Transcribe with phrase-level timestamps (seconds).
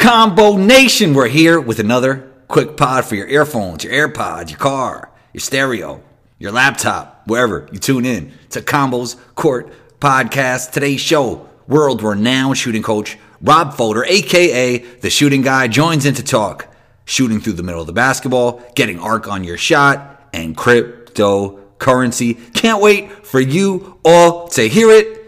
[0.00, 5.10] Combo Nation, we're here with another quick pod for your earphones, your AirPods, your car,
[5.34, 6.02] your stereo,
[6.38, 10.70] your laptop, wherever you tune in to Combos Court Podcast.
[10.70, 16.24] Today's show, world renowned shooting coach Rob Fodor, aka the shooting guy, joins in to
[16.24, 16.74] talk
[17.04, 22.54] shooting through the middle of the basketball, getting arc on your shot, and cryptocurrency.
[22.54, 25.18] Can't wait for you all to hear it.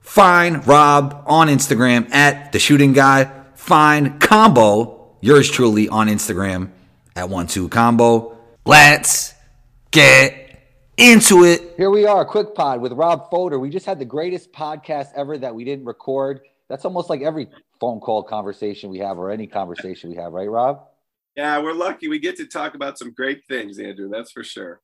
[0.00, 3.37] Find Rob on Instagram at the shooting guy.
[3.68, 6.70] Find Combo, yours truly, on Instagram
[7.14, 8.38] at one two combo.
[8.64, 9.34] Let's
[9.90, 10.62] get
[10.96, 11.74] into it.
[11.76, 13.58] Here we are, quick pod with Rob Fodor.
[13.58, 16.40] We just had the greatest podcast ever that we didn't record.
[16.70, 20.48] That's almost like every phone call conversation we have or any conversation we have, right,
[20.48, 20.86] Rob?
[21.36, 22.08] Yeah, we're lucky.
[22.08, 24.08] We get to talk about some great things, Andrew.
[24.08, 24.80] That's for sure.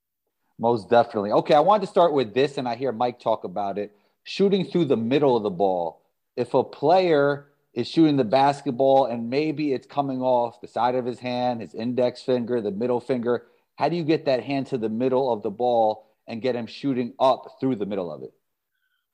[0.59, 1.33] Most definitely.
[1.33, 4.63] Okay, I wanted to start with this, and I hear Mike talk about it shooting
[4.63, 6.03] through the middle of the ball.
[6.37, 11.05] If a player is shooting the basketball and maybe it's coming off the side of
[11.05, 14.79] his hand, his index finger, the middle finger, how do you get that hand to
[14.79, 18.31] the middle of the ball and get him shooting up through the middle of it?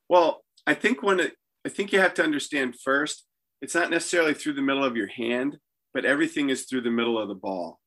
[0.07, 1.33] Well, I think when it,
[1.65, 3.25] I think you have to understand first,
[3.61, 5.57] it's not necessarily through the middle of your hand
[5.93, 7.79] but everything is through the middle of the ball.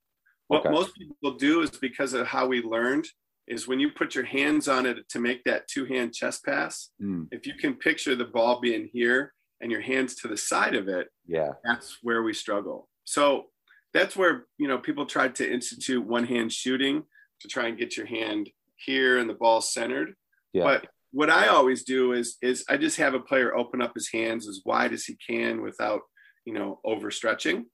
[0.48, 0.70] What okay.
[0.70, 3.07] most people do is because of how we learned
[3.47, 6.91] is when you put your hands on it to make that two hand chest pass,
[7.03, 7.27] mm.
[7.31, 9.33] if you can picture the ball being here
[9.65, 12.87] and your hands to the side of it, yeah, that's where we struggle.
[13.05, 13.47] So
[13.95, 17.05] that's where, you know, people tried to institute one hand shooting
[17.41, 20.15] to try and get your hand here and the ball centered.
[20.53, 20.65] Yeah.
[20.65, 24.11] But what I always do is is I just have a player open up his
[24.12, 26.03] hands as wide as he can without,
[26.45, 27.65] you know, overstretching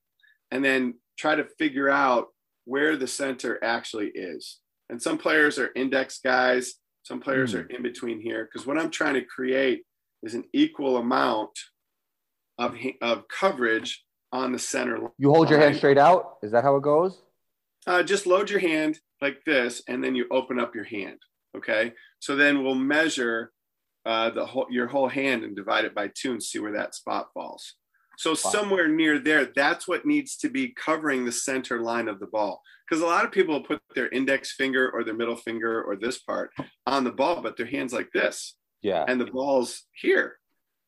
[0.52, 2.28] and then try to figure out
[2.66, 4.60] where the center actually is.
[4.90, 7.64] And some players are index guys, some players mm.
[7.64, 8.44] are in between here.
[8.44, 9.82] Because what I'm trying to create
[10.22, 11.50] is an equal amount
[12.60, 15.10] of, of coverage on the center.
[15.18, 15.50] You hold line.
[15.50, 16.36] your hand straight out?
[16.42, 17.20] Is that how it goes?
[17.86, 21.18] Uh, just load your hand like this, and then you open up your hand.
[21.56, 21.92] Okay.
[22.20, 23.50] So then we'll measure
[24.06, 26.94] uh, the whole, your whole hand and divide it by two and see where that
[26.94, 27.74] spot falls.
[28.18, 28.34] So wow.
[28.34, 32.62] somewhere near there, that's what needs to be covering the center line of the ball.
[32.88, 36.18] Because a lot of people put their index finger or their middle finger or this
[36.18, 36.50] part
[36.86, 38.56] on the ball, but their hands like this.
[38.82, 39.04] Yeah.
[39.08, 40.36] And the ball's here,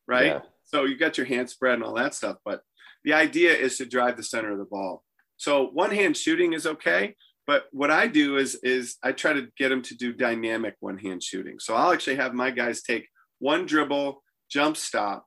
[0.07, 0.27] right?
[0.27, 0.39] Yeah.
[0.73, 2.37] So you got your hand spread and all that stuff.
[2.43, 2.61] But
[3.03, 5.03] the idea is to drive the center of the ball.
[5.37, 7.15] So one hand shooting is okay.
[7.45, 10.97] But what I do is is I try to get them to do dynamic one
[10.97, 11.59] hand shooting.
[11.59, 13.07] So I'll actually have my guys take
[13.37, 15.25] one dribble, jump stop,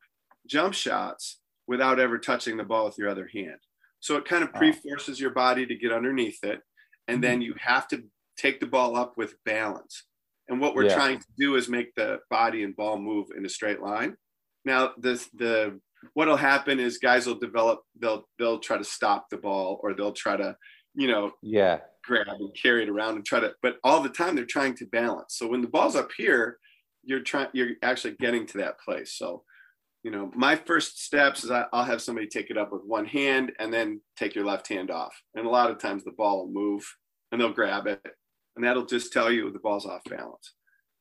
[0.48, 3.58] jump shots, without ever touching the ball with your other hand.
[4.00, 6.60] So it kind of pre forces your body to get underneath it.
[7.06, 7.42] And then mm-hmm.
[7.42, 8.02] you have to
[8.36, 10.06] take the ball up with balance.
[10.48, 10.94] And what we're yeah.
[10.94, 14.16] trying to do is make the body and ball move in a straight line.
[14.66, 15.80] Now, this, the,
[16.12, 20.12] what'll happen is guys will develop, they'll, they'll try to stop the ball or they'll
[20.12, 20.56] try to,
[20.94, 24.36] you know, yeah, grab and carry it around and try to, but all the time
[24.36, 25.36] they're trying to balance.
[25.38, 26.58] So when the ball's up here,
[27.02, 29.14] you're trying, you're actually getting to that place.
[29.16, 29.44] So
[30.06, 33.06] you know, my first steps is I, will have somebody take it up with one
[33.06, 35.12] hand and then take your left hand off.
[35.34, 36.86] And a lot of times the ball will move
[37.32, 38.00] and they'll grab it.
[38.54, 40.54] And that'll just tell you the ball's off balance.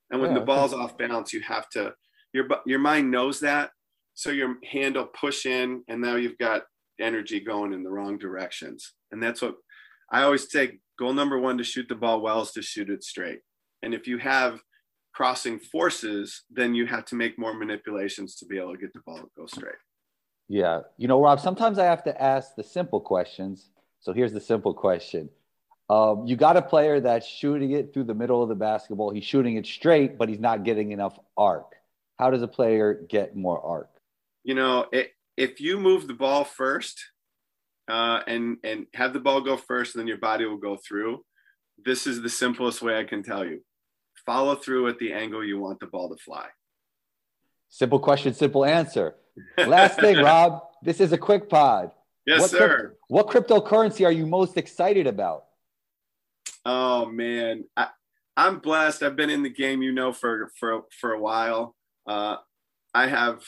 [0.10, 1.94] And when yeah, the ball's off balance, you have to,
[2.36, 3.72] your, your mind knows that.
[4.14, 6.64] So your hand will push in and now you've got
[7.00, 8.94] energy going in the wrong directions.
[9.12, 9.56] And that's what
[10.12, 13.04] I always say goal number one to shoot the ball well is to shoot it
[13.04, 13.40] straight.
[13.82, 14.60] And if you have
[15.14, 19.02] crossing forces, then you have to make more manipulations to be able to get the
[19.06, 19.76] ball to go straight.
[20.50, 20.82] Yeah.
[20.98, 23.70] You know, Rob, sometimes I have to ask the simple questions.
[24.02, 25.30] So here's the simple question.
[25.90, 29.12] Um, you got a player that's shooting it through the middle of the basketball.
[29.12, 31.76] He's shooting it straight, but he's not getting enough arc.
[32.18, 33.90] How does a player get more arc?
[34.44, 37.04] You know, it, if you move the ball first
[37.90, 41.24] uh, and and have the ball go first, and then your body will go through.
[41.84, 43.62] This is the simplest way I can tell you
[44.26, 46.48] follow through at the angle you want the ball to fly.
[47.70, 49.16] Simple question, simple answer.
[49.58, 51.92] Last thing, Rob, this is a quick pod.
[52.26, 52.68] Yes, what sir.
[52.68, 55.46] Crypt- what cryptocurrency are you most excited about?
[56.66, 57.90] Oh man, I,
[58.36, 59.04] am blessed.
[59.04, 61.75] I've been in the game, you know, for for for a while.
[62.08, 62.38] Uh,
[62.94, 63.44] I have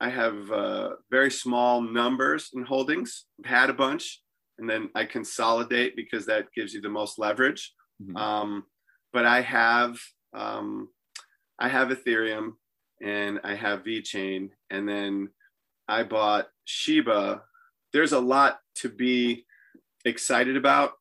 [0.00, 3.26] I have uh, very small numbers in holdings.
[3.38, 4.20] I've had a bunch,
[4.58, 7.72] and then I consolidate because that gives you the most leverage.
[8.02, 8.16] Mm-hmm.
[8.16, 8.64] Um,
[9.12, 9.98] but I have
[10.34, 10.88] um,
[11.58, 12.54] I have Ethereum
[13.00, 15.28] and I have VeChain, and then
[15.88, 17.42] I bought Shiba.
[17.92, 19.44] There's a lot to be
[20.04, 20.92] excited about.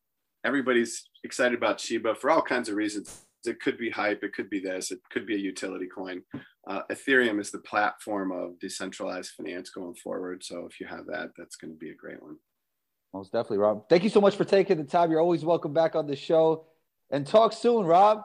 [0.44, 3.26] Everybody's excited about Shiba for all kinds of reasons.
[3.46, 6.22] It could be hype, it could be this, it could be a utility coin.
[6.68, 10.44] Uh, Ethereum is the platform of decentralized finance going forward.
[10.44, 12.38] So if you have that, that's going to be a great one.
[13.14, 13.90] Most definitely, Rob.
[13.90, 15.12] Thank you so much for taking the time.
[15.12, 16.66] You're always welcome back on the show.
[17.10, 18.24] And talk soon, Rob.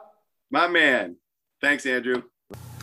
[0.49, 1.17] My man.
[1.61, 2.23] Thanks, Andrew.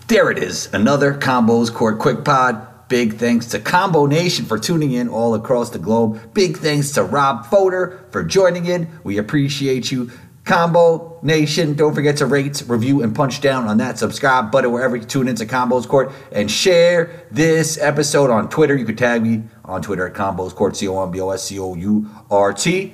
[0.08, 0.72] There it is.
[0.74, 2.68] Another Combos Court Quick Pod.
[2.88, 6.34] Big thanks to Combo Nation for tuning in all across the globe.
[6.34, 8.88] Big thanks to Rob Fodor for joining in.
[9.02, 10.10] We appreciate you.
[10.44, 14.94] Combo Nation, don't forget to rate, review, and punch down on that subscribe button wherever
[14.94, 18.76] you tune into Combos Court and share this episode on Twitter.
[18.76, 21.44] You can tag me on Twitter at Combos Court, C O M B O S
[21.44, 22.92] C O U R T,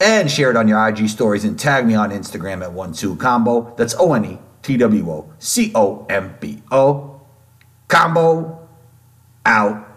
[0.00, 3.14] and share it on your IG stories and tag me on Instagram at one two
[3.14, 3.72] combo.
[3.76, 7.20] That's O N E T W O C O M B O.
[7.86, 8.68] Combo
[9.46, 9.91] out.